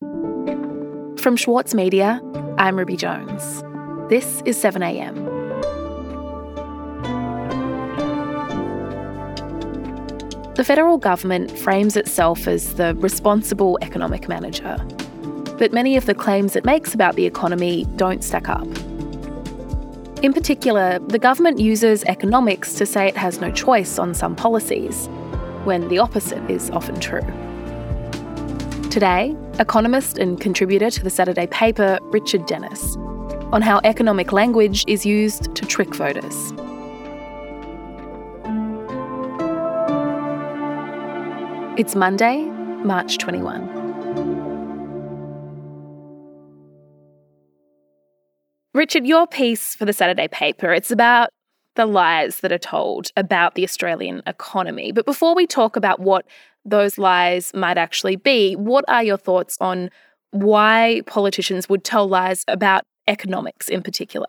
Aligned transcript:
From 0.00 1.36
Schwartz 1.36 1.74
Media, 1.74 2.20
I'm 2.58 2.76
Ruby 2.76 2.96
Jones. 2.96 3.64
This 4.08 4.42
is 4.44 4.56
7am. 4.62 5.14
The 10.54 10.64
federal 10.64 10.98
government 10.98 11.50
frames 11.58 11.96
itself 11.96 12.46
as 12.46 12.74
the 12.74 12.94
responsible 12.96 13.78
economic 13.82 14.28
manager. 14.28 14.76
But 15.58 15.72
many 15.72 15.96
of 15.96 16.06
the 16.06 16.14
claims 16.14 16.54
it 16.54 16.64
makes 16.64 16.94
about 16.94 17.16
the 17.16 17.26
economy 17.26 17.86
don't 17.96 18.22
stack 18.22 18.48
up. 18.48 18.68
In 20.22 20.32
particular, 20.32 20.98
the 20.98 21.18
government 21.18 21.58
uses 21.58 22.04
economics 22.04 22.74
to 22.74 22.86
say 22.86 23.08
it 23.08 23.16
has 23.16 23.40
no 23.40 23.50
choice 23.50 23.98
on 23.98 24.14
some 24.14 24.36
policies, 24.36 25.08
when 25.64 25.88
the 25.88 25.98
opposite 25.98 26.48
is 26.50 26.70
often 26.70 27.00
true. 27.00 27.24
Today, 28.96 29.36
economist 29.58 30.16
and 30.16 30.40
contributor 30.40 30.90
to 30.90 31.04
the 31.04 31.10
Saturday 31.10 31.46
paper, 31.48 31.98
Richard 32.04 32.46
Denniss, 32.46 32.96
on 33.52 33.60
how 33.60 33.78
economic 33.84 34.32
language 34.32 34.84
is 34.88 35.04
used 35.04 35.54
to 35.54 35.66
trick 35.66 35.94
voters. 35.94 36.54
It's 41.78 41.94
Monday, 41.94 42.44
March 42.86 43.18
21. 43.18 43.68
Richard, 48.72 49.06
your 49.06 49.26
piece 49.26 49.74
for 49.74 49.84
the 49.84 49.92
Saturday 49.92 50.28
paper, 50.28 50.72
it's 50.72 50.90
about 50.90 51.28
the 51.76 51.86
lies 51.86 52.40
that 52.40 52.52
are 52.52 52.58
told 52.58 53.10
about 53.16 53.54
the 53.54 53.64
Australian 53.64 54.22
economy. 54.26 54.92
But 54.92 55.06
before 55.06 55.34
we 55.34 55.46
talk 55.46 55.76
about 55.76 56.00
what 56.00 56.26
those 56.64 56.98
lies 56.98 57.54
might 57.54 57.78
actually 57.78 58.16
be, 58.16 58.54
what 58.54 58.84
are 58.88 59.04
your 59.04 59.16
thoughts 59.16 59.56
on 59.60 59.90
why 60.32 61.02
politicians 61.06 61.68
would 61.68 61.84
tell 61.84 62.08
lies 62.08 62.44
about 62.48 62.82
economics 63.06 63.68
in 63.68 63.82
particular? 63.82 64.26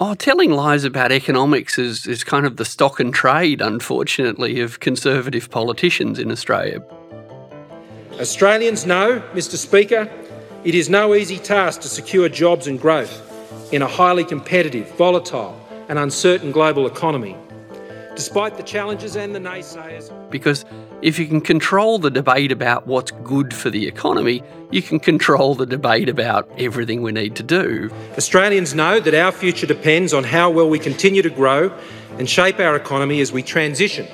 Oh, 0.00 0.14
telling 0.14 0.52
lies 0.52 0.84
about 0.84 1.10
economics 1.10 1.78
is, 1.78 2.06
is 2.06 2.22
kind 2.22 2.46
of 2.46 2.56
the 2.56 2.64
stock 2.64 3.00
and 3.00 3.12
trade, 3.12 3.60
unfortunately, 3.60 4.60
of 4.60 4.80
conservative 4.80 5.50
politicians 5.50 6.18
in 6.18 6.30
Australia. 6.30 6.80
Australians 8.20 8.86
know, 8.86 9.20
Mr. 9.32 9.56
Speaker, 9.56 10.08
it 10.64 10.74
is 10.74 10.88
no 10.88 11.14
easy 11.14 11.38
task 11.38 11.80
to 11.80 11.88
secure 11.88 12.28
jobs 12.28 12.66
and 12.66 12.80
growth 12.80 13.24
in 13.72 13.82
a 13.82 13.86
highly 13.86 14.24
competitive, 14.24 14.88
volatile, 14.92 15.58
and 15.88 15.98
uncertain 15.98 16.52
global 16.52 16.86
economy. 16.86 17.36
Despite 18.14 18.56
the 18.56 18.64
challenges 18.64 19.16
and 19.16 19.34
the 19.34 19.38
naysayers. 19.38 20.10
Because 20.28 20.64
if 21.02 21.20
you 21.20 21.26
can 21.26 21.40
control 21.40 22.00
the 22.00 22.10
debate 22.10 22.50
about 22.50 22.86
what's 22.86 23.12
good 23.22 23.54
for 23.54 23.70
the 23.70 23.86
economy, 23.86 24.42
you 24.72 24.82
can 24.82 24.98
control 24.98 25.54
the 25.54 25.66
debate 25.66 26.08
about 26.08 26.50
everything 26.58 27.02
we 27.02 27.12
need 27.12 27.36
to 27.36 27.44
do. 27.44 27.90
Australians 28.16 28.74
know 28.74 28.98
that 28.98 29.14
our 29.14 29.30
future 29.30 29.66
depends 29.66 30.12
on 30.12 30.24
how 30.24 30.50
well 30.50 30.68
we 30.68 30.80
continue 30.80 31.22
to 31.22 31.30
grow 31.30 31.72
and 32.18 32.28
shape 32.28 32.58
our 32.58 32.74
economy 32.74 33.20
as 33.20 33.30
we 33.30 33.42
transition 33.42 34.08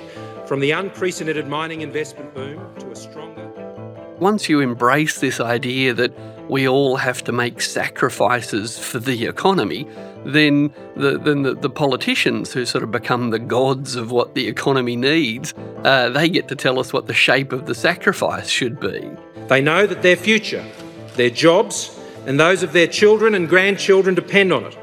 from 0.47 0.61
the 0.61 0.73
unprecedented 0.73 1.49
mining 1.49 1.81
investment 1.81 2.35
boom 2.35 2.61
to 2.79 2.91
a 2.91 2.97
stronger. 2.97 3.51
Once 4.19 4.49
you 4.49 4.61
embrace 4.61 5.21
this 5.21 5.41
idea 5.41 5.95
that 5.95 6.13
we 6.49 6.69
all 6.69 6.97
have 6.97 7.25
to 7.25 7.33
make 7.33 7.63
sacrifices 7.63 8.79
for 8.79 8.99
the 8.99 9.27
economy, 9.27 9.89
then 10.25 10.73
the, 10.97 11.19
then 11.19 11.43
the, 11.43 11.55
the 11.55 11.71
politicians 11.71 12.53
who 12.53 12.65
sort 12.65 12.85
of 12.85 12.91
become 12.91 13.31
the 13.31 13.39
gods 13.39 13.97
of 13.97 14.11
what 14.11 14.35
the 14.35 14.49
economy 14.49 14.97
needs, 14.97 15.55
uh, 15.85 16.09
they 16.11 16.29
get 16.29 16.49
to 16.49 16.57
tell 16.57 16.79
us 16.79 16.93
what 16.93 17.07
the 17.07 17.15
shape 17.15 17.53
of 17.53 17.67
the 17.67 17.75
sacrifice 17.75 18.49
should 18.49 18.81
be. 18.81 19.11
They 19.49 19.61
know 19.61 19.87
that 19.87 20.03
their 20.03 20.17
future, 20.17 20.65
their 21.15 21.31
jobs, 21.31 21.99
and 22.27 22.41
those 22.41 22.63
of 22.63 22.73
their 22.73 22.87
children 22.87 23.35
and 23.35 23.49
grandchildren 23.49 24.15
depend 24.15 24.53
on 24.53 24.65
it. 24.65 24.79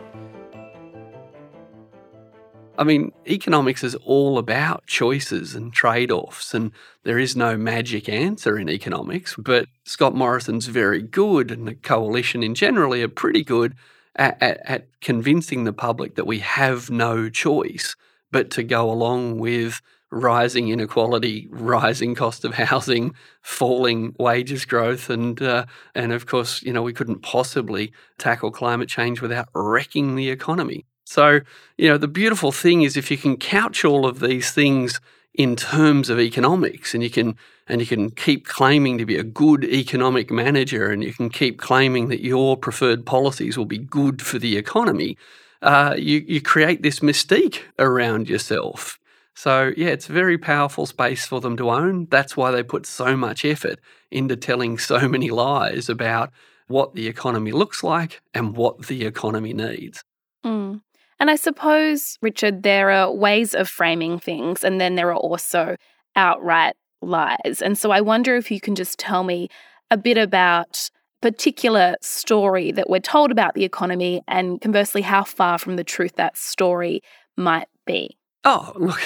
I 2.78 2.84
mean, 2.84 3.12
economics 3.28 3.84
is 3.84 3.96
all 3.96 4.38
about 4.38 4.88
choices 4.88 5.54
and 5.54 5.72
trade 5.72 6.10
offs, 6.10 6.54
and 6.54 6.72
there 7.04 7.20
is 7.20 7.36
no 7.36 7.56
magic 7.56 8.10
answer 8.10 8.58
in 8.58 8.70
economics. 8.70 9.36
But 9.38 9.68
Scott 9.84 10.16
Morrison's 10.16 10.68
very 10.68 11.02
good, 11.02 11.52
and 11.52 11.68
the 11.68 11.76
coalition 11.76 12.42
in 12.42 12.56
generally 12.56 13.04
are 13.04 13.08
pretty 13.08 13.44
good 13.44 13.76
at, 14.16 14.42
at, 14.42 14.62
at 14.66 14.88
convincing 15.02 15.64
the 15.64 15.74
public 15.74 16.16
that 16.16 16.28
we 16.28 16.40
have 16.40 16.90
no 16.90 17.30
choice 17.30 17.96
but 18.32 18.50
to 18.52 18.64
go 18.64 18.90
along 18.90 19.40
with 19.40 19.82
rising 20.12 20.70
inequality, 20.70 21.48
rising 21.50 22.16
cost 22.16 22.44
of 22.46 22.54
housing, 22.56 23.16
falling 23.42 24.14
wages 24.20 24.66
growth, 24.66 25.10
and 25.10 25.42
uh, 25.42 25.66
and 25.96 26.12
of 26.12 26.26
course, 26.26 26.62
you 26.62 26.74
know, 26.74 26.82
we 26.82 26.94
couldn't 26.94 27.22
possibly 27.22 27.92
tackle 28.18 28.52
climate 28.52 28.90
change 28.90 29.22
without 29.22 29.50
wrecking 29.54 30.16
the 30.16 30.30
economy. 30.30 30.86
So, 31.06 31.42
you 31.78 31.90
know, 31.90 31.98
the 31.98 32.08
beautiful 32.08 32.52
thing 32.52 32.84
is 32.84 32.96
if 32.96 33.12
you 33.12 33.18
can 33.18 33.38
couch 33.38 33.84
all 33.84 34.06
of 34.06 34.20
these 34.20 34.52
things 34.52 35.02
in 35.34 35.56
terms 35.56 36.10
of 36.10 36.20
economics 36.20 36.94
and 36.94 37.04
you 37.04 37.10
can 37.10 37.36
and 37.72 37.80
you 37.80 37.88
can 37.88 38.12
keep 38.12 38.46
claiming 38.46 38.98
to 38.98 39.06
be 39.06 39.16
a 39.16 39.24
good 39.24 39.64
economic 39.64 40.30
manager 40.30 40.92
and 40.92 41.02
you 41.02 41.14
can 41.14 41.30
keep 41.30 41.58
claiming 41.58 42.10
that 42.10 42.22
your 42.22 42.58
preferred 42.58 43.06
policies 43.06 43.58
will 43.58 43.66
be 43.66 43.78
good 43.78 44.22
for 44.22 44.38
the 44.38 44.58
economy, 44.58 45.18
uh, 45.62 45.96
you, 45.98 46.22
you 46.28 46.42
create 46.42 46.84
this 46.84 47.00
mystique 47.00 47.62
around 47.80 48.28
yourself. 48.28 49.00
So, 49.36 49.72
yeah, 49.78 49.88
it's 49.88 50.10
a 50.10 50.12
very 50.12 50.38
powerful 50.38 50.86
space 50.86 51.26
for 51.26 51.40
them 51.40 51.56
to 51.58 51.70
own. 51.70 52.08
That's 52.12 52.36
why 52.36 52.52
they 52.52 52.62
put 52.62 52.86
so 52.86 53.16
much 53.16 53.46
effort 53.46 53.80
into 54.12 54.36
telling 54.36 54.78
so 54.78 55.08
many 55.08 55.30
lies 55.32 55.88
about 55.88 56.32
what 56.68 56.94
the 56.94 57.08
economy 57.08 57.54
looks 57.54 57.86
like 57.86 58.22
and 58.34 58.58
what 58.58 58.88
the 58.88 59.06
economy 59.06 59.54
needs. 59.54 60.04
Mm. 60.46 60.82
And 61.22 61.30
I 61.30 61.38
suppose, 61.38 62.18
Richard, 62.22 62.64
there 62.64 62.92
are 62.92 63.10
ways 63.10 63.56
of 63.56 63.70
framing 63.70 64.20
things, 64.20 64.66
and 64.66 64.82
then 64.82 64.96
there 64.96 65.10
are 65.12 65.16
also 65.16 65.78
outright 66.18 66.76
lies. 67.02 67.62
And 67.62 67.78
so 67.78 67.92
I 67.92 68.02
wonder 68.02 68.36
if 68.36 68.52
you 68.52 68.60
can 68.60 68.76
just 68.76 69.00
tell 69.00 69.24
me 69.24 69.50
a 69.90 69.98
bit 69.98 70.18
about 70.18 70.90
particular 71.22 71.96
story 72.02 72.72
that 72.72 72.90
we're 72.90 73.00
told 73.00 73.32
about 73.32 73.54
the 73.54 73.64
economy 73.64 74.22
and 74.28 74.60
conversely 74.60 75.02
how 75.02 75.24
far 75.24 75.58
from 75.58 75.76
the 75.76 75.84
truth 75.84 76.16
that 76.16 76.38
story 76.38 77.02
might 77.38 77.68
be. 77.86 78.18
Oh, 78.44 78.72
look, 78.76 79.00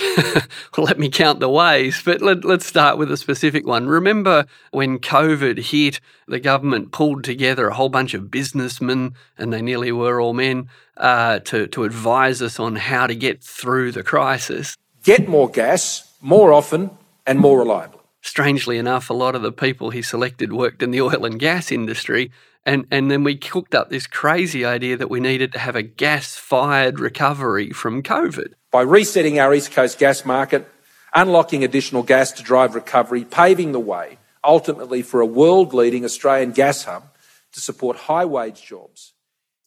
well, 0.77 0.85
let 0.85 0.97
me 0.97 1.09
count 1.09 1.41
the 1.41 1.49
ways, 1.49 2.01
but 2.05 2.21
let, 2.21 2.45
us 2.45 2.65
start 2.65 2.97
with 2.97 3.11
a 3.11 3.17
specific 3.17 3.67
one. 3.67 3.85
Remember 3.87 4.45
when 4.71 4.97
COVID 4.97 5.57
hit, 5.57 5.99
the 6.25 6.39
government 6.39 6.93
pulled 6.93 7.25
together 7.25 7.67
a 7.67 7.73
whole 7.73 7.89
bunch 7.89 8.13
of 8.13 8.31
businessmen, 8.31 9.13
and 9.37 9.51
they 9.51 9.61
nearly 9.61 9.91
were 9.91 10.21
all 10.21 10.33
men, 10.33 10.69
uh, 10.95 11.39
to, 11.39 11.67
to 11.67 11.83
advise 11.83 12.41
us 12.41 12.61
on 12.61 12.77
how 12.77 13.07
to 13.07 13.15
get 13.15 13.43
through 13.43 13.91
the 13.91 14.03
crisis. 14.03 14.77
Get 15.03 15.27
more 15.27 15.49
gas, 15.49 16.13
more 16.21 16.53
often, 16.53 16.91
and 17.25 17.39
more 17.39 17.59
reliably. 17.59 18.01
Strangely 18.21 18.77
enough, 18.77 19.09
a 19.09 19.13
lot 19.13 19.35
of 19.35 19.41
the 19.41 19.51
people 19.51 19.91
he 19.91 20.01
selected 20.01 20.51
worked 20.51 20.81
in 20.81 20.91
the 20.91 21.01
oil 21.01 21.25
and 21.25 21.39
gas 21.39 21.71
industry, 21.71 22.31
and, 22.65 22.87
and 22.89 23.11
then 23.11 23.23
we 23.23 23.35
cooked 23.35 23.75
up 23.75 23.89
this 23.89 24.07
crazy 24.07 24.65
idea 24.65 24.97
that 24.97 25.09
we 25.09 25.19
needed 25.19 25.51
to 25.51 25.59
have 25.59 25.75
a 25.75 25.83
gas 25.83 26.35
fired 26.35 26.99
recovery 26.99 27.69
from 27.69 28.01
COVID. 28.01 28.53
By 28.71 28.81
resetting 28.81 29.39
our 29.39 29.53
East 29.53 29.71
Coast 29.71 29.99
gas 29.99 30.25
market, 30.25 30.67
unlocking 31.13 31.63
additional 31.63 32.01
gas 32.01 32.31
to 32.33 32.43
drive 32.43 32.73
recovery, 32.73 33.23
paving 33.23 33.71
the 33.71 33.79
way 33.79 34.17
ultimately 34.45 35.01
for 35.01 35.19
a 35.19 35.25
world 35.25 35.73
leading 35.73 36.05
Australian 36.05 36.51
gas 36.51 36.83
hub 36.83 37.03
to 37.51 37.59
support 37.59 37.97
high 37.97 38.25
wage 38.25 38.63
jobs 38.63 39.13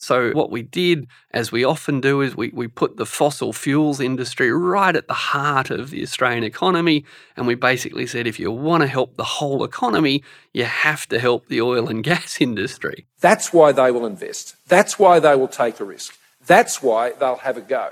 so, 0.00 0.30
what 0.30 0.52
we 0.52 0.62
did, 0.62 1.08
as 1.32 1.50
we 1.50 1.64
often 1.64 2.00
do, 2.00 2.20
is 2.20 2.36
we, 2.36 2.50
we 2.50 2.68
put 2.68 2.96
the 2.96 3.04
fossil 3.04 3.52
fuels 3.52 3.98
industry 3.98 4.52
right 4.52 4.94
at 4.94 5.08
the 5.08 5.14
heart 5.14 5.70
of 5.70 5.90
the 5.90 6.02
Australian 6.04 6.44
economy. 6.44 7.04
And 7.36 7.48
we 7.48 7.56
basically 7.56 8.06
said 8.06 8.28
if 8.28 8.38
you 8.38 8.52
want 8.52 8.82
to 8.82 8.86
help 8.86 9.16
the 9.16 9.24
whole 9.24 9.64
economy, 9.64 10.22
you 10.54 10.64
have 10.64 11.08
to 11.08 11.18
help 11.18 11.48
the 11.48 11.60
oil 11.60 11.88
and 11.88 12.04
gas 12.10 12.40
industry. 12.40 13.06
That's 13.20 13.52
why 13.52 13.72
they 13.72 13.90
will 13.90 14.06
invest. 14.06 14.54
That's 14.68 15.00
why 15.00 15.18
they 15.18 15.34
will 15.34 15.48
take 15.48 15.80
a 15.80 15.84
risk. 15.84 16.16
That's 16.46 16.80
why 16.80 17.10
they'll 17.18 17.36
have 17.36 17.56
a 17.56 17.60
go. 17.60 17.90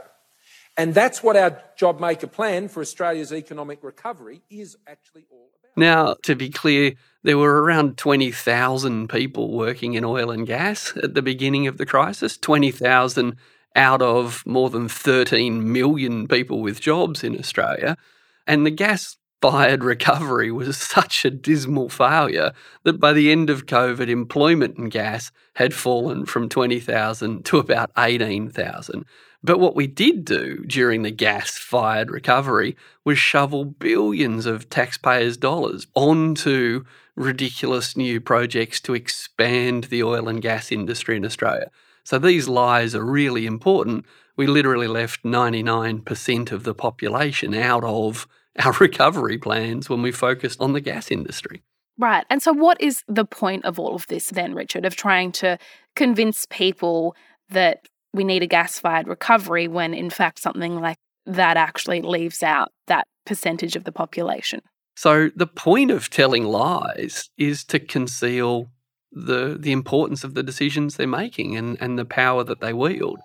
And 0.76 0.94
that's 0.94 1.24
what 1.24 1.36
our 1.36 1.60
JobMaker 1.76 2.30
plan 2.30 2.68
for 2.68 2.80
Australia's 2.80 3.32
economic 3.32 3.82
recovery 3.82 4.42
is 4.48 4.76
actually 4.86 5.24
all 5.30 5.50
about. 5.58 5.76
Now, 5.76 6.14
to 6.22 6.36
be 6.36 6.50
clear, 6.50 6.92
there 7.26 7.36
were 7.36 7.60
around 7.60 7.98
20,000 7.98 9.08
people 9.08 9.50
working 9.50 9.94
in 9.94 10.04
oil 10.04 10.30
and 10.30 10.46
gas 10.46 10.96
at 11.02 11.14
the 11.14 11.22
beginning 11.22 11.66
of 11.66 11.76
the 11.76 11.84
crisis, 11.84 12.38
20,000 12.38 13.36
out 13.74 14.00
of 14.00 14.46
more 14.46 14.70
than 14.70 14.88
13 14.88 15.72
million 15.72 16.28
people 16.28 16.60
with 16.60 16.80
jobs 16.80 17.24
in 17.24 17.36
Australia. 17.36 17.96
And 18.46 18.64
the 18.64 18.70
gas 18.70 19.16
fired 19.42 19.82
recovery 19.82 20.52
was 20.52 20.76
such 20.94 21.24
a 21.24 21.30
dismal 21.30 21.88
failure 21.88 22.52
that 22.84 23.00
by 23.00 23.12
the 23.12 23.32
end 23.32 23.50
of 23.50 23.66
COVID, 23.66 24.08
employment 24.08 24.78
in 24.78 24.88
gas 24.88 25.32
had 25.56 25.74
fallen 25.74 26.26
from 26.26 26.48
20,000 26.48 27.44
to 27.44 27.58
about 27.58 27.90
18,000. 27.98 29.04
But 29.42 29.58
what 29.58 29.74
we 29.74 29.88
did 29.88 30.24
do 30.24 30.64
during 30.64 31.02
the 31.02 31.10
gas 31.10 31.58
fired 31.58 32.08
recovery 32.08 32.76
was 33.04 33.18
shovel 33.18 33.64
billions 33.64 34.46
of 34.46 34.70
taxpayers' 34.70 35.36
dollars 35.36 35.88
onto 35.96 36.84
ridiculous 37.16 37.96
new 37.96 38.20
projects 38.20 38.80
to 38.82 38.94
expand 38.94 39.84
the 39.84 40.02
oil 40.02 40.28
and 40.28 40.42
gas 40.42 40.70
industry 40.70 41.16
in 41.16 41.24
Australia. 41.24 41.70
So 42.04 42.18
these 42.18 42.46
lies 42.46 42.94
are 42.94 43.04
really 43.04 43.46
important. 43.46 44.04
We 44.36 44.46
literally 44.46 44.86
left 44.86 45.24
99% 45.24 46.52
of 46.52 46.62
the 46.62 46.74
population 46.74 47.54
out 47.54 47.82
of 47.84 48.28
our 48.64 48.72
recovery 48.74 49.38
plans 49.38 49.88
when 49.88 50.02
we 50.02 50.12
focused 50.12 50.60
on 50.60 50.72
the 50.72 50.80
gas 50.80 51.10
industry. 51.10 51.62
Right. 51.98 52.26
And 52.28 52.42
so, 52.42 52.52
what 52.52 52.78
is 52.80 53.02
the 53.08 53.24
point 53.24 53.64
of 53.64 53.78
all 53.78 53.94
of 53.94 54.06
this 54.08 54.28
then, 54.28 54.54
Richard, 54.54 54.84
of 54.84 54.96
trying 54.96 55.32
to 55.32 55.58
convince 55.94 56.46
people 56.50 57.16
that 57.48 57.88
we 58.12 58.22
need 58.22 58.42
a 58.42 58.46
gas 58.46 58.78
fired 58.78 59.08
recovery 59.08 59.66
when, 59.66 59.94
in 59.94 60.10
fact, 60.10 60.38
something 60.38 60.78
like 60.78 60.98
that 61.24 61.56
actually 61.56 62.02
leaves 62.02 62.42
out 62.42 62.70
that 62.86 63.08
percentage 63.24 63.76
of 63.76 63.84
the 63.84 63.92
population? 63.92 64.60
So, 64.96 65.30
the 65.36 65.46
point 65.46 65.90
of 65.90 66.08
telling 66.08 66.44
lies 66.44 67.28
is 67.36 67.64
to 67.64 67.78
conceal 67.78 68.70
the, 69.12 69.56
the 69.58 69.72
importance 69.72 70.24
of 70.24 70.32
the 70.32 70.42
decisions 70.42 70.96
they're 70.96 71.06
making 71.06 71.54
and, 71.54 71.76
and 71.82 71.98
the 71.98 72.06
power 72.06 72.42
that 72.44 72.60
they 72.60 72.72
wield. 72.72 73.18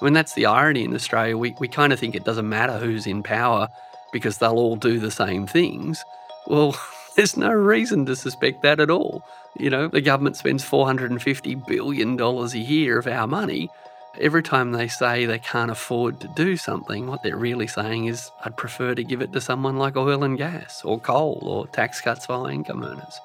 I 0.00 0.06
mean, 0.06 0.14
that's 0.14 0.32
the 0.32 0.46
irony 0.46 0.84
in 0.84 0.94
Australia. 0.94 1.36
We, 1.36 1.54
we 1.60 1.68
kind 1.68 1.92
of 1.92 1.98
think 1.98 2.14
it 2.14 2.24
doesn't 2.24 2.48
matter 2.48 2.78
who's 2.78 3.06
in 3.06 3.22
power 3.22 3.68
because 4.10 4.38
they'll 4.38 4.52
all 4.52 4.76
do 4.76 4.98
the 4.98 5.10
same 5.10 5.46
things. 5.46 6.02
Well, 6.46 6.74
there's 7.16 7.36
no 7.36 7.52
reason 7.52 8.06
to 8.06 8.16
suspect 8.16 8.62
that 8.62 8.80
at 8.80 8.90
all. 8.90 9.22
You 9.58 9.68
know, 9.68 9.88
the 9.88 10.00
government 10.00 10.36
spends 10.36 10.64
$450 10.64 11.66
billion 11.66 12.18
a 12.18 12.46
year 12.56 12.98
of 12.98 13.06
our 13.06 13.26
money. 13.26 13.68
Every 14.18 14.42
time 14.42 14.72
they 14.72 14.88
say 14.88 15.24
they 15.24 15.38
can't 15.38 15.70
afford 15.70 16.20
to 16.20 16.28
do 16.34 16.56
something, 16.56 17.06
what 17.06 17.22
they're 17.22 17.36
really 17.36 17.68
saying 17.68 18.06
is, 18.06 18.30
I'd 18.44 18.56
prefer 18.56 18.94
to 18.94 19.04
give 19.04 19.22
it 19.22 19.32
to 19.32 19.40
someone 19.40 19.76
like 19.76 19.96
oil 19.96 20.24
and 20.24 20.36
gas, 20.36 20.84
or 20.84 20.98
coal, 21.00 21.38
or 21.42 21.68
tax 21.68 22.00
cuts 22.00 22.26
for 22.26 22.44
high 22.44 22.52
income 22.52 22.82
earners. 22.82 23.20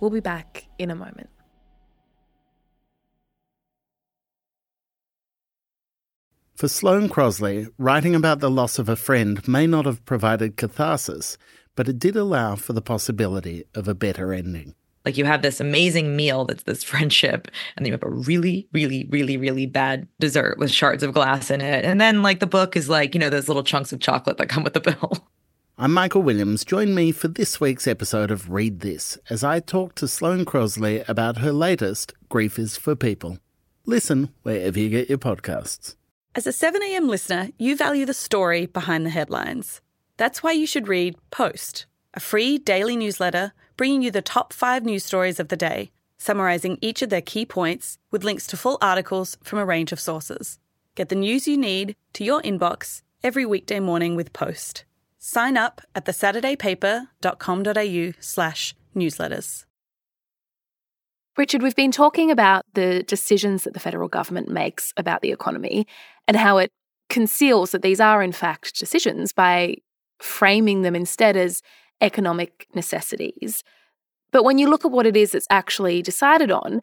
We'll 0.00 0.10
be 0.10 0.20
back 0.20 0.66
in 0.78 0.90
a 0.90 0.94
moment. 0.94 1.28
For 6.56 6.68
Sloane 6.68 7.08
Crosley, 7.08 7.68
writing 7.76 8.14
about 8.14 8.40
the 8.40 8.50
loss 8.50 8.78
of 8.78 8.88
a 8.88 8.96
friend 8.96 9.46
may 9.46 9.66
not 9.66 9.84
have 9.84 10.04
provided 10.04 10.56
catharsis, 10.56 11.36
but 11.76 11.86
it 11.86 11.98
did 11.98 12.16
allow 12.16 12.56
for 12.56 12.72
the 12.72 12.82
possibility 12.82 13.64
of 13.74 13.86
a 13.86 13.94
better 13.94 14.32
ending. 14.32 14.74
Like 15.08 15.16
you 15.16 15.24
have 15.24 15.40
this 15.40 15.58
amazing 15.58 16.16
meal 16.16 16.44
that's 16.44 16.64
this 16.64 16.84
friendship, 16.84 17.48
and 17.74 17.86
then 17.86 17.86
you 17.86 17.92
have 17.92 18.02
a 18.02 18.10
really, 18.10 18.68
really, 18.74 19.08
really, 19.08 19.38
really 19.38 19.64
bad 19.64 20.06
dessert 20.20 20.58
with 20.58 20.70
shards 20.70 21.02
of 21.02 21.14
glass 21.14 21.50
in 21.50 21.62
it. 21.62 21.86
And 21.86 21.98
then, 21.98 22.22
like, 22.22 22.40
the 22.40 22.46
book 22.46 22.76
is 22.76 22.90
like, 22.90 23.14
you 23.14 23.18
know, 23.18 23.30
those 23.30 23.48
little 23.48 23.62
chunks 23.62 23.90
of 23.90 24.00
chocolate 24.00 24.36
that 24.36 24.50
come 24.50 24.64
with 24.64 24.74
the 24.74 24.80
bill. 24.80 25.26
I'm 25.78 25.94
Michael 25.94 26.20
Williams. 26.20 26.62
Join 26.62 26.94
me 26.94 27.10
for 27.10 27.28
this 27.28 27.58
week's 27.58 27.86
episode 27.86 28.30
of 28.30 28.50
Read 28.50 28.80
This 28.80 29.16
as 29.30 29.42
I 29.42 29.60
talk 29.60 29.94
to 29.94 30.06
Sloane 30.06 30.44
Crosley 30.44 31.08
about 31.08 31.38
her 31.38 31.52
latest, 31.52 32.12
Grief 32.28 32.58
is 32.58 32.76
for 32.76 32.94
People. 32.94 33.38
Listen 33.86 34.28
wherever 34.42 34.78
you 34.78 34.90
get 34.90 35.08
your 35.08 35.16
podcasts. 35.16 35.96
As 36.34 36.46
a 36.46 36.50
7am 36.50 37.08
listener, 37.08 37.48
you 37.58 37.76
value 37.76 38.04
the 38.04 38.12
story 38.12 38.66
behind 38.66 39.06
the 39.06 39.10
headlines. 39.10 39.80
That's 40.18 40.42
why 40.42 40.52
you 40.52 40.66
should 40.66 40.86
read 40.86 41.16
Post, 41.30 41.86
a 42.12 42.20
free 42.20 42.58
daily 42.58 42.94
newsletter 42.94 43.54
bringing 43.78 44.02
you 44.02 44.10
the 44.10 44.20
top 44.20 44.52
five 44.52 44.84
news 44.84 45.02
stories 45.04 45.40
of 45.40 45.48
the 45.48 45.56
day, 45.56 45.90
summarising 46.18 46.76
each 46.82 47.00
of 47.00 47.08
their 47.08 47.22
key 47.22 47.46
points 47.46 47.96
with 48.10 48.24
links 48.24 48.46
to 48.48 48.58
full 48.58 48.76
articles 48.82 49.38
from 49.42 49.58
a 49.60 49.64
range 49.64 49.92
of 49.92 50.00
sources. 50.00 50.58
Get 50.96 51.08
the 51.08 51.14
news 51.14 51.48
you 51.48 51.56
need 51.56 51.96
to 52.14 52.24
your 52.24 52.42
inbox 52.42 53.02
every 53.22 53.46
weekday 53.46 53.78
morning 53.78 54.16
with 54.16 54.32
Post. 54.32 54.84
Sign 55.18 55.56
up 55.56 55.80
at 55.94 56.06
thesaturdaypaper.com.au 56.06 58.12
slash 58.20 58.74
newsletters. 58.96 59.64
Richard, 61.36 61.62
we've 61.62 61.76
been 61.76 61.92
talking 61.92 62.32
about 62.32 62.64
the 62.74 63.04
decisions 63.04 63.62
that 63.62 63.74
the 63.74 63.80
federal 63.80 64.08
government 64.08 64.48
makes 64.48 64.92
about 64.96 65.22
the 65.22 65.30
economy 65.30 65.86
and 66.26 66.36
how 66.36 66.58
it 66.58 66.72
conceals 67.08 67.70
that 67.70 67.82
these 67.82 68.00
are, 68.00 68.24
in 68.24 68.32
fact, 68.32 68.76
decisions 68.76 69.32
by 69.32 69.76
framing 70.18 70.82
them 70.82 70.96
instead 70.96 71.36
as 71.36 71.62
economic 72.00 72.66
necessities. 72.74 73.62
But 74.30 74.44
when 74.44 74.58
you 74.58 74.68
look 74.68 74.84
at 74.84 74.90
what 74.90 75.06
it 75.06 75.16
is 75.16 75.32
that's 75.32 75.46
actually 75.50 76.02
decided 76.02 76.50
on, 76.50 76.80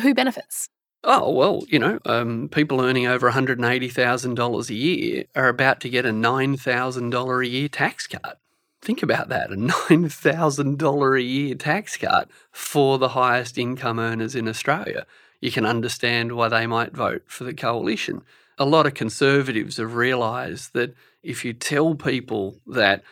who 0.00 0.14
benefits? 0.14 0.68
Oh, 1.04 1.32
well, 1.32 1.64
you 1.68 1.78
know, 1.78 1.98
um, 2.06 2.48
people 2.48 2.80
earning 2.80 3.06
over 3.06 3.30
$180,000 3.30 4.70
a 4.70 4.74
year 4.74 5.24
are 5.34 5.48
about 5.48 5.80
to 5.80 5.88
get 5.88 6.06
a 6.06 6.10
$9,000 6.10 7.44
a 7.44 7.48
year 7.48 7.68
tax 7.68 8.06
cut. 8.06 8.38
Think 8.80 9.02
about 9.02 9.28
that 9.28 9.52
a 9.52 9.56
$9,000 9.56 11.18
a 11.18 11.22
year 11.22 11.54
tax 11.54 11.96
cut 11.96 12.28
for 12.50 12.98
the 12.98 13.10
highest 13.10 13.58
income 13.58 13.98
earners 13.98 14.34
in 14.34 14.48
Australia. 14.48 15.06
You 15.40 15.50
can 15.50 15.66
understand 15.66 16.32
why 16.32 16.48
they 16.48 16.66
might 16.66 16.94
vote 16.94 17.22
for 17.26 17.44
the 17.44 17.54
coalition. 17.54 18.22
A 18.58 18.64
lot 18.64 18.86
of 18.86 18.94
conservatives 18.94 19.78
have 19.78 19.94
realised 19.94 20.72
that 20.74 20.94
if 21.22 21.44
you 21.44 21.52
tell 21.52 21.96
people 21.96 22.60
that 22.66 23.02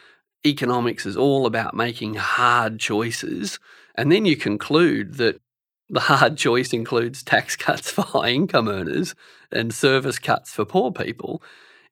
economics 0.45 1.07
is 1.07 1.17
all 1.17 1.47
about 1.47 1.75
making 1.75 2.15
hard 2.15 2.79
choices, 2.79 3.59
and 3.95 4.11
then 4.11 4.25
you 4.25 4.37
conclude 4.37 5.15
that 5.15 5.41
the 5.89 6.01
hard 6.01 6.37
choice 6.37 6.73
includes 6.73 7.23
tax 7.23 7.57
cuts 7.67 7.91
for 7.91 8.03
high 8.03 8.31
income 8.31 8.69
earners 8.69 9.15
and 9.53 9.75
service 9.75 10.19
cuts 10.19 10.53
for 10.53 10.65
poor 10.65 10.93
people, 10.93 11.43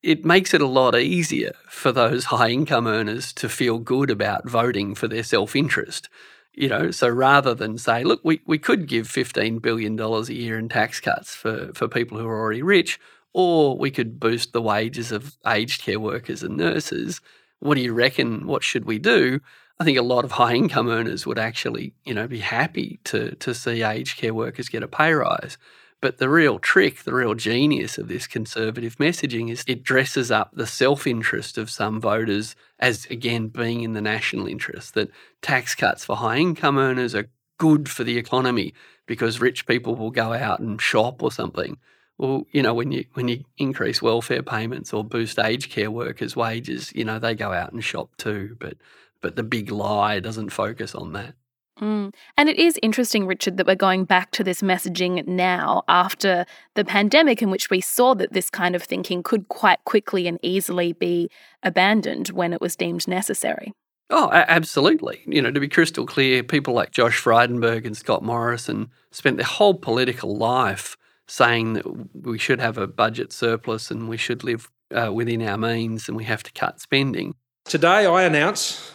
it 0.03 0.25
makes 0.25 0.55
it 0.55 0.61
a 0.61 0.67
lot 0.67 0.97
easier 0.97 1.53
for 1.69 1.91
those 1.91 2.27
high 2.27 2.51
income 2.51 2.87
earners 2.87 3.33
to 3.35 3.49
feel 3.49 3.79
good 3.79 4.11
about 4.11 4.49
voting 4.49 4.95
for 4.95 5.09
their 5.09 5.25
self 5.25 5.57
interest. 5.57 6.09
You 6.55 6.69
know, 6.69 6.91
so 6.91 7.09
rather 7.09 7.55
than 7.55 7.79
say, 7.79 8.03
look, 8.03 8.21
we, 8.25 8.41
we 8.45 8.59
could 8.59 8.89
give 8.89 9.07
$15 9.07 9.63
billion 9.63 9.99
a 10.01 10.23
year 10.33 10.59
in 10.59 10.69
tax 10.69 10.99
cuts 10.99 11.33
for, 11.35 11.71
for 11.73 11.87
people 11.87 12.19
who 12.19 12.27
are 12.27 12.41
already 12.41 12.63
rich, 12.63 12.99
or 13.33 13.79
we 13.79 13.93
could 13.93 14.19
boost 14.19 14.53
the 14.53 14.63
wages 14.63 15.13
of 15.13 15.37
aged 15.47 15.83
care 15.83 16.01
workers 16.01 16.43
and 16.43 16.57
nurses. 16.57 17.21
What 17.61 17.75
do 17.75 17.81
you 17.81 17.93
reckon? 17.93 18.47
What 18.47 18.63
should 18.63 18.85
we 18.85 18.99
do? 18.99 19.41
I 19.81 19.85
think 19.85 19.99
a 19.99 20.03
lot 20.03 20.25
of 20.25 20.33
high 20.33 20.55
income 20.55 20.89
earners 20.89 21.27
would 21.27 21.39
actually, 21.39 21.95
you 22.05 22.15
know, 22.15 22.27
be 22.27 22.41
happy 22.41 22.99
to 23.05 23.35
to 23.37 23.55
see 23.55 23.83
aged 23.83 24.17
care 24.19 24.35
workers 24.35 24.69
get 24.69 24.83
a 24.83 24.89
pay 24.89 25.13
rise. 25.13 25.59
But 26.01 26.19
the 26.19 26.29
real 26.29 26.61
trick, 26.61 27.03
the 27.03 27.13
real 27.13 27.35
genius 27.35 27.99
of 27.99 28.07
this 28.07 28.29
conservative 28.29 28.97
messaging 28.97 29.51
is 29.51 29.65
it 29.67 29.83
dresses 29.83 30.31
up 30.31 30.51
the 30.53 30.67
self 30.67 31.07
interest 31.07 31.59
of 31.59 31.71
some 31.71 32.01
voters 32.01 32.55
as, 32.79 33.07
again, 33.07 33.49
being 33.49 33.83
in 33.83 33.95
the 33.95 34.01
national 34.01 34.47
interest, 34.47 34.95
that 34.95 35.11
tax 35.43 35.75
cuts 35.75 36.05
for 36.05 36.17
high 36.17 36.39
income 36.39 36.79
earners 36.79 37.17
are 37.17 37.31
good 37.59 37.89
for 37.89 38.05
the 38.05 38.17
economy 38.17 38.73
because 39.07 39.41
rich 39.41 39.67
people 39.67 39.97
will 39.97 40.13
go 40.13 40.33
out 40.33 40.61
and 40.61 40.81
shop 40.81 41.23
or 41.23 41.33
something. 41.33 41.77
Well, 42.19 42.47
you 42.51 42.63
know, 42.63 42.75
when 42.75 42.91
you 42.91 43.05
when 43.15 43.29
you 43.29 43.45
increase 43.57 44.03
welfare 44.03 44.43
payments 44.43 44.93
or 44.93 45.05
boost 45.05 45.39
aged 45.39 45.71
care 45.71 45.91
workers' 45.91 46.35
wages, 46.35 46.93
you 46.95 47.05
know, 47.05 47.19
they 47.19 47.35
go 47.35 47.53
out 47.53 47.73
and 47.73 47.83
shop 47.83 48.11
too. 48.17 48.57
But 48.59 48.77
but 49.21 49.37
the 49.37 49.45
big 49.45 49.71
lie 49.71 50.21
doesn't 50.21 50.51
focus 50.51 50.95
on 50.95 51.13
that. 51.13 51.35
Mm. 51.81 52.13
And 52.37 52.49
it 52.49 52.59
is 52.59 52.79
interesting, 52.83 53.27
Richard, 53.27 53.57
that 53.57 53.67
we're 53.67 53.77
going 53.77 54.05
back 54.05 54.33
to 54.33 54.43
this 54.43 54.63
messaging 54.63 55.25
now 55.29 55.85
after 55.87 56.45
the 56.75 56.85
pandemic, 56.85 57.41
in 57.41 57.51
which 57.51 57.71
we 57.71 57.81
saw 57.81 58.15
that 58.15 58.33
this 58.33 58.51
kind 58.51 58.75
of 58.75 58.83
thinking 58.83 59.23
could 59.23 59.49
quite 59.49 59.85
quickly 59.85 60.27
and 60.27 60.41
easily 60.43 60.93
be 60.93 61.31
abandoned 61.63 62.29
when 62.29 62.53
it 62.53 62.61
was 62.61 62.75
deemed 62.75 63.07
necessary. 63.07 63.73
Oh, 64.11 64.31
absolutely. 64.33 65.21
You 65.27 65.43
know, 65.43 65.51
to 65.51 65.61
be 65.61 65.69
crystal 65.69 66.07
clear, 66.07 66.43
people 66.43 66.75
like 66.75 66.91
Josh 66.91 67.23
Frydenberg 67.23 67.85
and 67.85 67.97
Scott 67.97 68.25
Morrison 68.25 68.91
spent 69.11 69.37
their 69.37 69.47
whole 69.47 69.75
political 69.75 70.37
life 70.37 70.97
saying 71.29 71.75
that 71.75 71.85
we 72.27 72.39
should 72.39 72.61
have 72.61 72.79
a 72.79 72.87
budget 72.87 73.33
surplus 73.33 73.91
and 73.91 74.09
we 74.09 74.17
should 74.17 74.43
live 74.43 74.71
uh, 74.91 75.13
within 75.13 75.43
our 75.43 75.59
means 75.59 76.09
and 76.09 76.17
we 76.17 76.25
have 76.25 76.43
to 76.43 76.53
cut 76.53 76.81
spending. 76.81 77.35
Today, 77.65 78.07
I 78.07 78.23
announce 78.25 78.93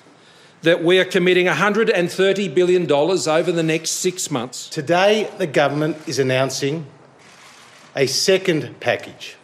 that 0.64 0.84
we 0.84 0.98
are 1.00 1.06
committing 1.06 1.46
$130 1.46 2.56
billion 2.56 2.92
over 2.92 3.52
the 3.52 3.64
next 3.64 3.92
six 3.92 4.32
months. 4.32 4.70
Today, 4.70 5.30
the 5.38 5.46
government 5.46 5.98
is 6.08 6.20
announcing 6.20 6.88
a 7.96 8.08
second 8.08 8.80
package 8.80 9.36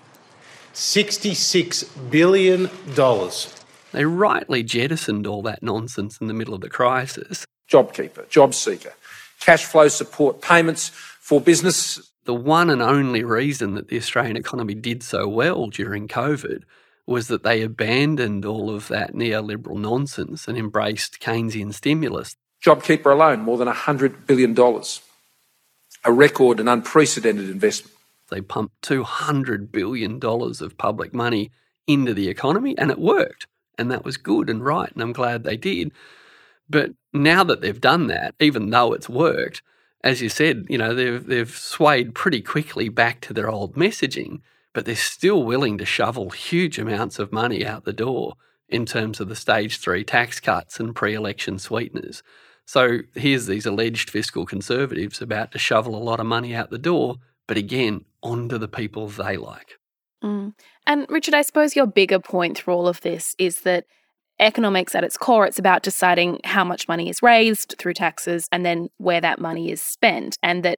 $66 0.73 2.09
billion. 2.09 2.69
They 3.91 4.05
rightly 4.05 4.63
jettisoned 4.63 5.27
all 5.27 5.41
that 5.41 5.61
nonsense 5.61 6.19
in 6.21 6.27
the 6.27 6.33
middle 6.33 6.53
of 6.53 6.61
the 6.61 6.69
crisis. 6.69 7.45
JobKeeper, 7.69 8.27
JobSeeker, 8.29 8.93
cash 9.39 9.65
flow 9.65 9.89
support 9.89 10.41
payments 10.41 10.89
for 10.89 11.41
business. 11.41 12.09
The 12.29 12.35
one 12.35 12.69
and 12.69 12.79
only 12.79 13.23
reason 13.23 13.73
that 13.73 13.87
the 13.87 13.97
Australian 13.97 14.37
economy 14.37 14.75
did 14.75 15.01
so 15.01 15.27
well 15.27 15.65
during 15.65 16.07
COVID 16.07 16.61
was 17.07 17.27
that 17.27 17.41
they 17.41 17.63
abandoned 17.63 18.45
all 18.45 18.69
of 18.69 18.87
that 18.89 19.15
neoliberal 19.15 19.79
nonsense 19.79 20.47
and 20.47 20.55
embraced 20.55 21.19
Keynesian 21.19 21.73
stimulus. 21.73 22.35
JobKeeper 22.63 23.11
alone, 23.11 23.39
more 23.39 23.57
than 23.57 23.67
$100 23.67 24.27
billion, 24.27 24.55
a 26.05 26.13
record 26.13 26.59
and 26.59 26.69
unprecedented 26.69 27.49
investment. 27.49 27.97
They 28.29 28.41
pumped 28.41 28.79
$200 28.83 29.71
billion 29.71 30.19
of 30.23 30.77
public 30.77 31.15
money 31.15 31.49
into 31.87 32.13
the 32.13 32.29
economy, 32.29 32.77
and 32.77 32.91
it 32.91 32.99
worked. 32.99 33.47
And 33.79 33.89
that 33.89 34.05
was 34.05 34.17
good 34.17 34.51
and 34.51 34.63
right. 34.63 34.91
And 34.91 35.01
I'm 35.01 35.13
glad 35.13 35.43
they 35.43 35.57
did. 35.57 35.93
But 36.69 36.91
now 37.11 37.43
that 37.45 37.61
they've 37.61 37.81
done 37.81 38.05
that, 38.05 38.35
even 38.39 38.69
though 38.69 38.93
it's 38.93 39.09
worked, 39.09 39.63
as 40.03 40.21
you 40.21 40.29
said, 40.29 40.65
you 40.69 40.77
know, 40.77 40.93
they've 40.93 41.25
they've 41.25 41.49
swayed 41.49 42.15
pretty 42.15 42.41
quickly 42.41 42.89
back 42.89 43.21
to 43.21 43.33
their 43.33 43.49
old 43.49 43.75
messaging, 43.75 44.41
but 44.73 44.85
they're 44.85 44.95
still 44.95 45.43
willing 45.43 45.77
to 45.77 45.85
shovel 45.85 46.29
huge 46.29 46.79
amounts 46.79 47.19
of 47.19 47.31
money 47.31 47.65
out 47.65 47.85
the 47.85 47.93
door 47.93 48.35
in 48.67 48.85
terms 48.85 49.19
of 49.19 49.27
the 49.27 49.35
stage 49.35 49.79
three 49.79 50.03
tax 50.03 50.39
cuts 50.39 50.79
and 50.79 50.95
pre-election 50.95 51.59
sweeteners. 51.59 52.21
So 52.65 52.99
here's 53.15 53.47
these 53.47 53.65
alleged 53.65 54.11
fiscal 54.11 54.45
conservatives 54.45 55.21
about 55.21 55.51
to 55.53 55.59
shovel 55.59 55.95
a 55.95 55.97
lot 55.97 56.19
of 56.19 56.27
money 56.27 56.53
out 56.53 56.69
the 56.69 56.77
door, 56.77 57.15
but 57.47 57.57
again, 57.57 58.05
onto 58.21 58.59
the 58.59 58.67
people 58.67 59.07
they 59.07 59.37
like. 59.37 59.79
Mm. 60.23 60.53
And 60.85 61.07
Richard, 61.09 61.33
I 61.33 61.41
suppose 61.41 61.75
your 61.75 61.87
bigger 61.87 62.19
point 62.19 62.57
through 62.57 62.75
all 62.75 62.87
of 62.87 63.01
this 63.01 63.35
is 63.39 63.61
that 63.61 63.85
economics 64.39 64.95
at 64.95 65.03
its 65.03 65.17
core, 65.17 65.45
it's 65.45 65.59
about 65.59 65.83
deciding 65.83 66.39
how 66.43 66.63
much 66.63 66.87
money 66.87 67.09
is 67.09 67.21
raised 67.21 67.75
through 67.77 67.93
taxes 67.93 68.47
and 68.51 68.65
then 68.65 68.89
where 68.97 69.21
that 69.21 69.39
money 69.39 69.71
is 69.71 69.81
spent. 69.81 70.37
And 70.41 70.63
that 70.63 70.77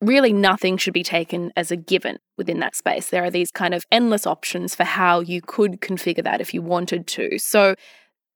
really 0.00 0.32
nothing 0.32 0.76
should 0.76 0.94
be 0.94 1.02
taken 1.02 1.52
as 1.56 1.70
a 1.70 1.76
given 1.76 2.18
within 2.36 2.60
that 2.60 2.76
space. 2.76 3.08
There 3.08 3.24
are 3.24 3.30
these 3.30 3.50
kind 3.50 3.74
of 3.74 3.84
endless 3.90 4.26
options 4.26 4.74
for 4.74 4.84
how 4.84 5.20
you 5.20 5.40
could 5.40 5.80
configure 5.80 6.24
that 6.24 6.40
if 6.40 6.52
you 6.54 6.62
wanted 6.62 7.06
to. 7.08 7.38
So, 7.38 7.74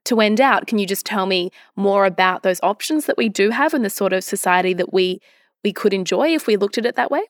to 0.05 0.21
end 0.23 0.41
out, 0.41 0.67
can 0.67 0.79
you 0.79 0.87
just 0.87 1.05
tell 1.05 1.27
me 1.27 1.51
more 1.77 2.07
about 2.07 2.43
those 2.43 2.61
options 2.63 3.05
that 3.05 3.19
we 3.19 3.29
do 3.29 3.51
have 3.51 3.75
and 3.75 3.85
the 3.85 3.91
sort 3.91 4.15
of 4.15 4.25
society 4.25 4.73
that 4.73 4.93
we 4.93 5.21
we 5.63 5.73
could 5.73 5.93
enjoy 5.93 6.29
if 6.35 6.47
we 6.47 6.57
looked 6.57 6.79
at 6.79 6.87
it 6.87 6.97
that 6.97 7.11
way? 7.11 7.23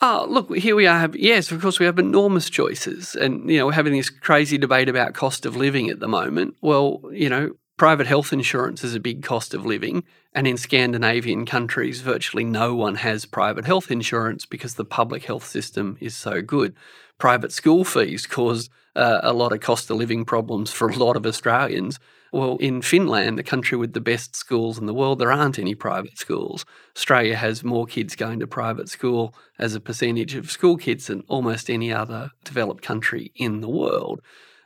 Oh, 0.00 0.26
look, 0.28 0.54
here 0.54 0.76
we 0.76 0.86
are. 0.86 1.08
Yes, 1.14 1.50
of 1.50 1.62
course, 1.62 1.80
we 1.80 1.86
have 1.86 1.98
enormous 1.98 2.50
choices. 2.50 3.14
And, 3.14 3.48
you 3.48 3.58
know, 3.58 3.66
we're 3.66 3.72
having 3.72 3.94
this 3.94 4.10
crazy 4.10 4.58
debate 4.58 4.90
about 4.90 5.14
cost 5.14 5.46
of 5.46 5.56
living 5.56 5.88
at 5.88 6.00
the 6.00 6.08
moment. 6.08 6.56
Well, 6.60 7.00
you 7.12 7.30
know, 7.30 7.52
private 7.78 8.06
health 8.06 8.32
insurance 8.32 8.84
is 8.84 8.94
a 8.94 9.00
big 9.00 9.22
cost 9.22 9.54
of 9.54 9.64
living. 9.64 10.04
And 10.34 10.46
in 10.46 10.58
Scandinavian 10.58 11.46
countries, 11.46 12.02
virtually 12.02 12.44
no 12.44 12.74
one 12.74 12.96
has 12.96 13.24
private 13.24 13.64
health 13.64 13.90
insurance 13.90 14.44
because 14.44 14.74
the 14.74 14.84
public 14.84 15.24
health 15.24 15.46
system 15.46 15.96
is 15.98 16.14
so 16.14 16.42
good. 16.42 16.74
Private 17.18 17.52
school 17.52 17.82
fees 17.82 18.26
cause 18.26 18.68
uh, 18.94 19.20
a 19.22 19.32
lot 19.32 19.52
of 19.52 19.60
cost 19.60 19.90
of 19.90 19.96
living 19.96 20.26
problems 20.26 20.70
for 20.72 20.88
a 20.90 20.96
lot 20.96 21.16
of 21.16 21.24
Australians. 21.24 21.98
Well, 22.32 22.56
in 22.58 22.82
Finland, 22.82 23.38
the 23.38 23.42
country 23.42 23.78
with 23.78 23.92
the 23.92 24.00
best 24.00 24.34
schools 24.34 24.78
in 24.78 24.86
the 24.86 24.94
world, 24.94 25.18
there 25.18 25.32
aren't 25.32 25.58
any 25.58 25.74
private 25.74 26.18
schools. 26.18 26.64
Australia 26.96 27.36
has 27.36 27.62
more 27.62 27.86
kids 27.86 28.16
going 28.16 28.40
to 28.40 28.46
private 28.46 28.88
school 28.88 29.34
as 29.58 29.74
a 29.74 29.80
percentage 29.80 30.34
of 30.34 30.50
school 30.50 30.76
kids 30.76 31.06
than 31.06 31.22
almost 31.28 31.70
any 31.70 31.92
other 31.92 32.30
developed 32.44 32.82
country 32.82 33.32
in 33.36 33.60
the 33.60 33.68
world. 33.68 34.20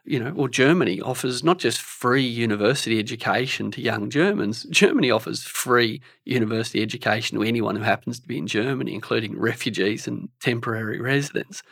You 0.04 0.18
know, 0.18 0.32
well, 0.34 0.48
Germany 0.48 1.00
offers 1.00 1.44
not 1.44 1.58
just 1.58 1.80
free 1.80 2.26
university 2.26 2.98
education 2.98 3.70
to 3.72 3.82
young 3.82 4.08
Germans, 4.08 4.64
Germany 4.70 5.10
offers 5.10 5.42
free 5.42 6.00
university 6.24 6.82
education 6.82 7.38
to 7.38 7.44
anyone 7.44 7.76
who 7.76 7.82
happens 7.82 8.18
to 8.20 8.26
be 8.26 8.38
in 8.38 8.46
Germany, 8.46 8.94
including 8.94 9.38
refugees 9.38 10.08
and 10.08 10.30
temporary 10.40 11.00
residents. 11.00 11.62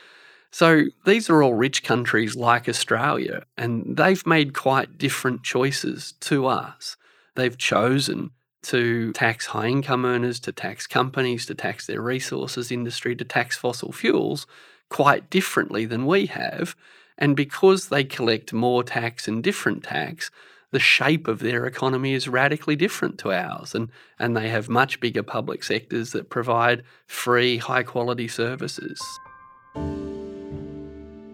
So 0.51 0.85
these 1.05 1.29
are 1.29 1.43
all 1.43 1.55
rich 1.55 1.83
countries 1.83 2.35
like 2.35 2.69
Australia, 2.69 3.45
and 3.57 3.97
they've 3.97 4.27
made 4.27 4.55
quite 4.55 4.99
different 4.99 5.43
choices 5.43 6.15
to 6.21 6.47
us. 6.47 6.97
They've 7.35 7.57
chosen 7.57 8.31
to 8.63 9.13
tax 9.13 9.47
high 9.47 9.69
income 9.69 10.05
earners, 10.05 10.41
to 10.41 10.53
tax 10.53 10.87
companies, 10.87 11.47
to 11.47 11.55
tax 11.55 11.87
their 11.87 12.03
resources 12.03 12.73
industry, 12.73 13.15
to 13.17 13.25
tax 13.25 13.57
fossil 13.57 13.93
fuels 13.93 14.47
quite 14.89 15.31
differently 15.31 15.85
than 15.85 16.07
we 16.07 16.27
have. 16.27 16.75
And 17.17 17.37
because 17.37 17.89
they 17.89 18.05
collect 18.05 18.53
more 18.53 18.83
tax 18.83 19.29
and 19.29 19.43
different 19.43 19.85
tax, 19.85 20.31
the 20.71 20.79
shape 20.79 21.29
of 21.29 21.39
their 21.39 21.67
economy 21.67 22.13
is 22.15 22.29
radically 22.29 22.77
different 22.77 23.19
to 23.19 23.33
ours. 23.33 23.75
And, 23.75 23.91
and 24.19 24.37
they 24.37 24.49
have 24.49 24.69
much 24.69 25.01
bigger 25.01 25.23
public 25.23 25.65
sectors 25.65 26.13
that 26.13 26.31
provide 26.31 26.83
free, 27.07 27.59
high 27.59 27.83
quality 27.83 28.29
services. 28.29 29.01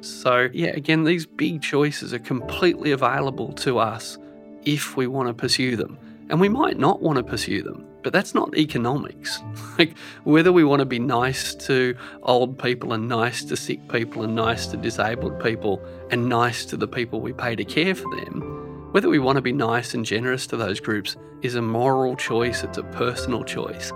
So, 0.05 0.49
yeah, 0.53 0.69
again, 0.69 1.05
these 1.05 1.25
big 1.25 1.63
choices 1.63 2.13
are 2.13 2.19
completely 2.19 2.93
available 2.93 3.53
to 3.55 3.79
us 3.79 4.19
if 4.65 4.97
we 4.97 5.07
want 5.07 5.29
to 5.29 5.35
pursue 5.35 5.77
them. 5.77 5.99
And 6.29 6.41
we 6.41 6.49
might 6.49 6.79
not 6.79 7.03
want 7.03 7.17
to 7.17 7.25
pursue 7.25 7.63
them, 7.63 7.87
but 8.03 8.13
that's 8.13 8.35
not 8.35 8.57
economics. 8.57 9.41
like, 9.79 9.97
whether 10.25 10.53
we 10.53 10.65
want 10.65 10.81
to 10.81 10.87
be 10.87 10.99
nice 10.99 11.55
to 11.67 11.97
old 12.23 12.59
people 12.59 12.93
and 12.93 13.09
nice 13.09 13.45
to 13.45 13.57
sick 13.57 13.89
people 13.89 14.23
and 14.23 14.35
nice 14.35 14.67
to 14.69 14.77
disabled 14.77 15.43
people 15.43 15.83
and 16.11 16.29
nice 16.29 16.65
to 16.67 16.77
the 16.77 16.89
people 16.89 17.21
we 17.21 17.33
pay 17.33 17.57
to 17.57 17.65
care 17.65 17.95
for 17.95 18.15
them, 18.17 18.91
whether 18.93 19.09
we 19.09 19.19
want 19.19 19.37
to 19.37 19.43
be 19.43 19.53
nice 19.53 19.95
and 19.95 20.05
generous 20.05 20.47
to 20.47 20.57
those 20.57 20.81
groups 20.81 21.17
is 21.43 21.55
a 21.55 21.63
moral 21.63 22.15
choice, 22.15 22.63
it's 22.63 22.79
a 22.79 22.83
personal 22.85 23.43
choice. 23.43 23.93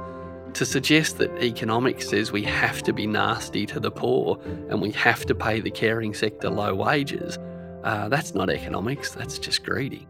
To 0.54 0.64
suggest 0.64 1.18
that 1.18 1.30
economics 1.42 2.08
says 2.08 2.32
we 2.32 2.42
have 2.42 2.82
to 2.82 2.92
be 2.92 3.06
nasty 3.06 3.66
to 3.66 3.78
the 3.78 3.90
poor 3.90 4.40
and 4.68 4.80
we 4.82 4.90
have 4.92 5.24
to 5.26 5.34
pay 5.34 5.60
the 5.60 5.70
caring 5.70 6.14
sector 6.14 6.50
low 6.50 6.74
wages, 6.74 7.38
uh, 7.84 8.08
that's 8.08 8.34
not 8.34 8.50
economics, 8.50 9.12
that's 9.12 9.38
just 9.38 9.64
greedy. 9.64 10.08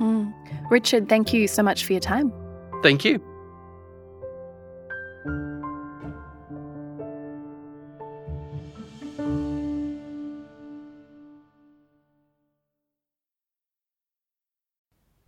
Mm. 0.00 0.32
Richard, 0.70 1.08
thank 1.08 1.32
you 1.32 1.46
so 1.48 1.62
much 1.62 1.84
for 1.84 1.92
your 1.92 2.00
time. 2.00 2.32
Thank 2.82 3.04
you. 3.04 3.27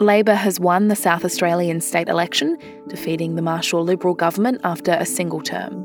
Labor 0.00 0.34
has 0.34 0.60
won 0.60 0.86
the 0.86 0.94
South 0.94 1.24
Australian 1.24 1.80
state 1.80 2.08
election, 2.08 2.56
defeating 2.86 3.34
the 3.34 3.42
Marshall 3.42 3.82
Liberal 3.82 4.14
government 4.14 4.60
after 4.62 4.92
a 4.92 5.04
single 5.04 5.40
term. 5.40 5.84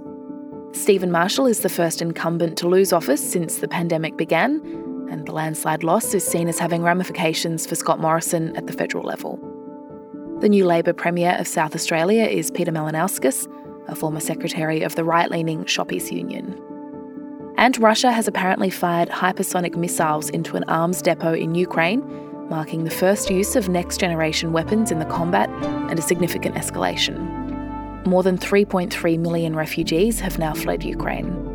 Stephen 0.71 1.11
Marshall 1.11 1.47
is 1.47 1.61
the 1.61 1.69
first 1.69 1.99
incumbent 1.99 2.55
to 2.59 2.67
lose 2.67 2.93
office 2.93 3.27
since 3.27 3.57
the 3.57 3.67
pandemic 3.67 4.15
began, 4.15 4.61
and 5.09 5.25
the 5.25 5.31
landslide 5.31 5.83
loss 5.83 6.13
is 6.13 6.25
seen 6.25 6.47
as 6.47 6.59
having 6.59 6.83
ramifications 6.83 7.65
for 7.65 7.73
Scott 7.73 7.99
Morrison 7.99 8.55
at 8.55 8.67
the 8.67 8.73
federal 8.73 9.03
level. 9.03 9.39
The 10.41 10.49
new 10.49 10.65
Labor 10.65 10.93
Premier 10.93 11.35
of 11.39 11.47
South 11.47 11.73
Australia 11.73 12.25
is 12.25 12.51
Peter 12.51 12.71
Malinauskas, 12.71 13.47
a 13.87 13.95
former 13.95 14.19
secretary 14.19 14.83
of 14.83 14.93
the 14.93 15.03
right 15.03 15.31
leaning 15.31 15.65
Shoppies 15.65 16.11
Union. 16.11 16.59
And 17.57 17.79
Russia 17.79 18.11
has 18.11 18.27
apparently 18.27 18.69
fired 18.69 19.09
hypersonic 19.09 19.75
missiles 19.75 20.29
into 20.29 20.55
an 20.55 20.65
arms 20.65 21.01
depot 21.01 21.33
in 21.33 21.55
Ukraine 21.55 22.01
marking 22.49 22.83
the 22.83 22.91
first 22.91 23.29
use 23.29 23.55
of 23.55 23.69
next 23.69 23.99
generation 23.99 24.51
weapons 24.51 24.91
in 24.91 24.99
the 24.99 25.05
combat 25.05 25.49
and 25.89 25.97
a 25.97 26.01
significant 26.01 26.55
escalation. 26.55 28.05
More 28.05 28.23
than 28.23 28.37
3.3 28.37 29.19
million 29.19 29.55
refugees 29.55 30.19
have 30.19 30.37
now 30.37 30.53
fled 30.53 30.83
Ukraine. 30.83 31.51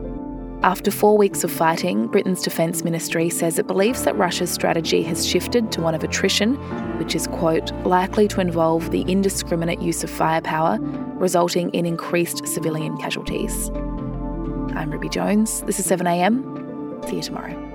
After 0.63 0.91
four 0.91 1.17
weeks 1.17 1.45
of 1.45 1.53
fighting, 1.53 2.09
Britain's 2.09 2.43
Defence 2.43 2.83
Ministry 2.83 3.31
says 3.31 3.61
it 3.61 3.69
believes 3.69 4.03
that 4.03 4.17
Russia's 4.17 4.51
strategy 4.51 5.05
has 5.05 5.25
shifted 5.25 5.71
to 5.71 5.81
one 5.81 5.95
of 5.95 6.03
attrition, 6.03 6.57
which 6.99 7.15
is, 7.15 7.29
quote, 7.29 7.71
likely 7.87 8.27
to 8.29 8.41
involve 8.41 8.91
the 8.91 9.03
indiscriminate 9.03 9.81
use 9.81 10.03
of 10.03 10.11
firepower, 10.11 10.79
resulting 11.15 11.71
in 11.71 11.87
increased 11.87 12.47
civilian 12.49 12.97
casualties. 12.97 13.71
I'm 14.75 14.91
Ruby 14.91 15.09
Jones. 15.09 15.63
This 15.63 15.79
is 15.79 15.87
7am. 15.87 17.09
See 17.09 17.17
you 17.17 17.23
tomorrow. 17.23 17.68